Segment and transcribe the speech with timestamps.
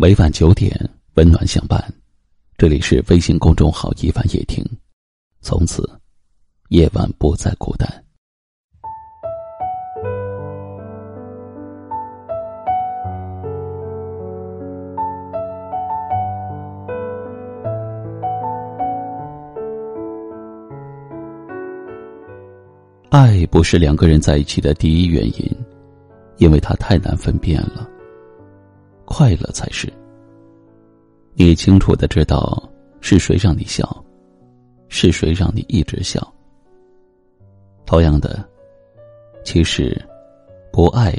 [0.00, 0.70] 每晚九点，
[1.14, 1.84] 温暖相伴。
[2.56, 4.64] 这里是微信公众号“一晚夜听”，
[5.42, 5.82] 从此
[6.68, 8.04] 夜晚不再孤单。
[23.10, 25.56] 爱不是两个人在一起的第一原因，
[26.36, 27.90] 因为它太难分辨了。
[29.08, 29.90] 快乐才是。
[31.34, 32.62] 你清楚的知道
[33.00, 34.04] 是谁让你笑，
[34.88, 36.20] 是谁让你一直笑。
[37.86, 38.46] 同样的，
[39.44, 39.98] 其实
[40.70, 41.16] 不爱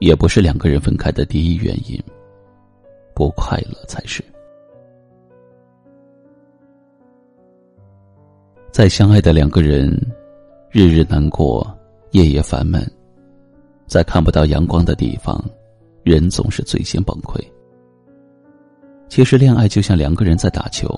[0.00, 2.02] 也不是两个人分开的第一原因。
[3.14, 4.24] 不快乐才是。
[8.72, 9.90] 在相爱的两个人，
[10.70, 11.66] 日日难过，
[12.12, 12.80] 夜夜烦闷，
[13.86, 15.44] 在看不到阳光的地方。
[16.02, 17.40] 人总是最先崩溃。
[19.08, 20.88] 其实，恋爱就像两个人在打球，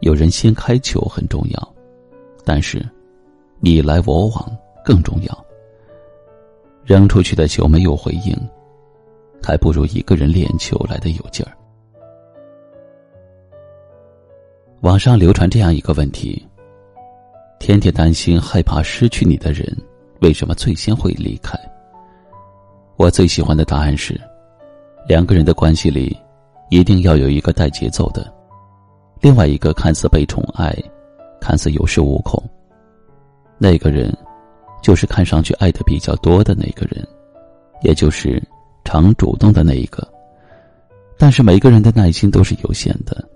[0.00, 1.74] 有人先开球很重要，
[2.44, 2.84] 但是
[3.60, 5.44] 你来我往更重要。
[6.84, 8.36] 扔出去的球没有回应，
[9.42, 11.52] 还不如一个人练球来的有劲儿。
[14.82, 16.46] 网上流传这样一个问题：
[17.58, 19.66] 天天担心、害怕失去你的人，
[20.20, 21.58] 为什么最先会离开？
[22.96, 24.18] 我最喜欢的答案是：
[25.08, 26.16] 两个人的关系里，
[26.70, 28.32] 一定要有一个带节奏的，
[29.20, 30.72] 另外一个看似被宠爱，
[31.40, 32.40] 看似有恃无恐。
[33.58, 34.16] 那个人，
[34.80, 37.04] 就是看上去爱的比较多的那个人，
[37.82, 38.40] 也就是
[38.84, 40.06] 常主动的那一个。
[41.18, 43.28] 但是每个人的耐心都是有限的，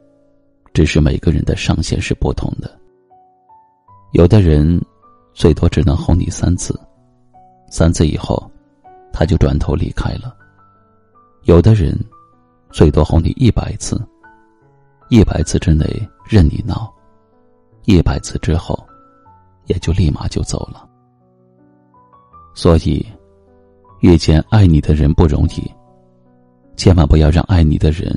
[0.72, 2.70] 只是每个人的上限是不同的。
[4.12, 4.80] 有的人，
[5.34, 6.78] 最多只能哄你三次，
[7.68, 8.47] 三次以后。
[9.12, 10.36] 他就转头离开了。
[11.44, 11.98] 有的人，
[12.70, 14.00] 最多哄你一百次，
[15.08, 15.86] 一百次之内
[16.24, 16.92] 任你闹，
[17.84, 18.78] 一百次之后，
[19.66, 20.88] 也就立马就走了。
[22.54, 23.06] 所以，
[24.00, 25.72] 遇见爱你的人不容易，
[26.76, 28.12] 千万不要让爱你的人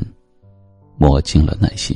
[0.98, 1.96] 磨尽了耐心。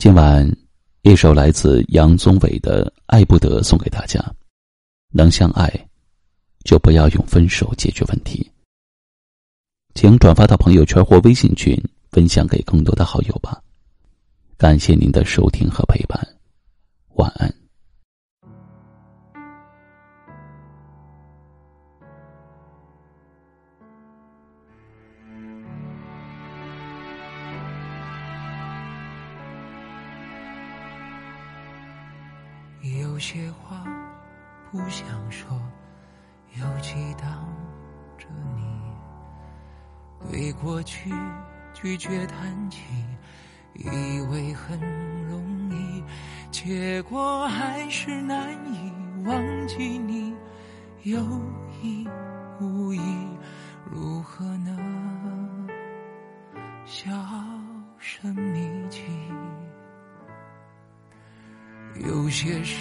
[0.00, 0.50] 今晚，
[1.02, 4.18] 一首来自杨宗纬的《爱不得》送给大家。
[5.12, 5.70] 能相爱，
[6.64, 8.50] 就不要用分手解决问题。
[9.94, 11.78] 请转发到朋友圈或微信群，
[12.12, 13.60] 分享给更多的好友吧。
[14.56, 16.18] 感谢您的收听和陪伴，
[17.16, 17.59] 晚安。
[32.98, 33.84] 有些话
[34.72, 35.48] 不想说，
[36.54, 37.46] 又激荡
[38.18, 40.30] 着你。
[40.30, 41.12] 对过去
[41.72, 42.82] 拒绝谈起，
[43.74, 44.80] 以为很
[45.28, 46.02] 容易，
[46.50, 48.92] 结果还是难以
[49.24, 50.34] 忘记你。
[51.02, 51.20] 有
[51.82, 52.08] 意
[52.60, 53.00] 无意，
[53.90, 55.68] 如何能
[56.84, 57.10] 销
[57.98, 59.02] 声匿迹？
[62.06, 62.76] 有些事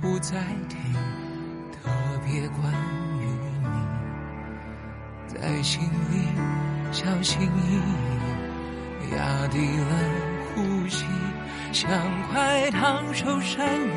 [0.00, 0.76] 不再提，
[1.72, 1.90] 特
[2.24, 2.72] 别关
[3.20, 3.24] 于
[3.62, 3.66] 你，
[5.26, 6.26] 在心里
[6.92, 9.92] 小心翼翼，压低了
[10.54, 11.04] 呼吸，
[11.72, 11.90] 像
[12.30, 13.90] 块烫手山芋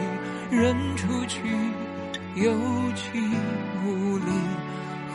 [0.52, 1.40] 扔出去，
[2.36, 2.52] 有
[2.96, 3.20] 气
[3.86, 4.26] 无力，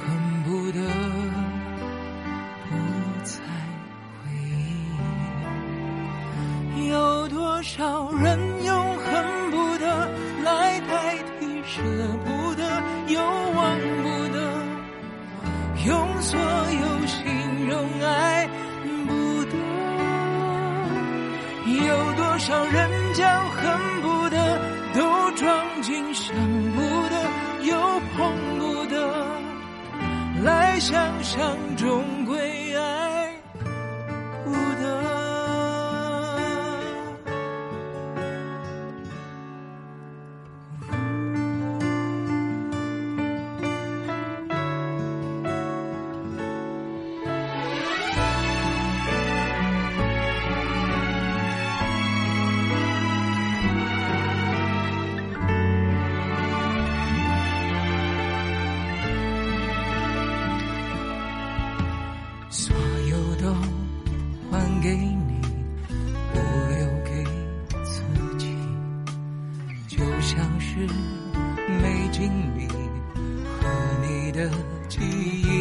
[0.00, 0.02] 恨
[0.44, 0.80] 不得
[2.70, 2.72] 不
[3.22, 3.34] 再
[4.22, 4.32] 回
[6.74, 6.88] 忆。
[6.88, 8.38] 有多少人？
[11.74, 11.82] 舍
[12.24, 12.62] 不得，
[13.08, 14.38] 又忘不得，
[15.84, 18.48] 用所有形容爱
[19.08, 19.52] 不得。
[21.66, 24.36] 有多少人将恨不得
[24.94, 25.00] 都
[25.32, 26.32] 装进想
[26.76, 27.16] 不得，
[27.64, 27.76] 又
[28.16, 28.94] 碰不得，
[30.44, 30.94] 来想
[31.24, 32.23] 象终
[72.24, 72.66] 经历
[73.60, 73.68] 和
[74.00, 74.50] 你的
[74.88, 75.53] 记忆。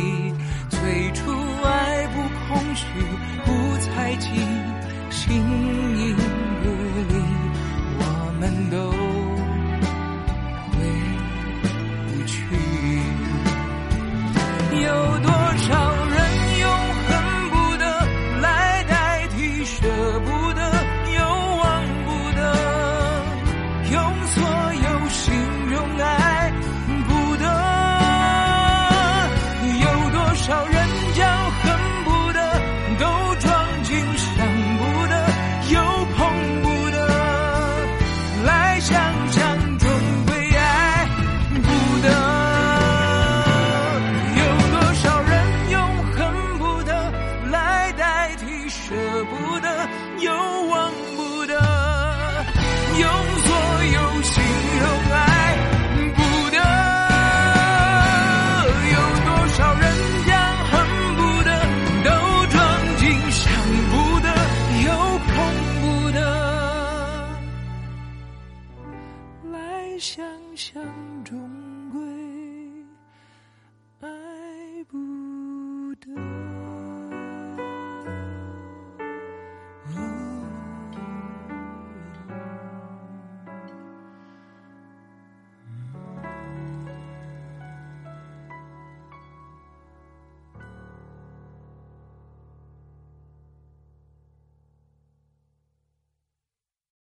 [49.26, 49.88] 不得，